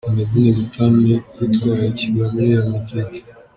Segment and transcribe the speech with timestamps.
[0.07, 3.09] Zinedine Zidane yitwaye kigabo muri Real Madrid.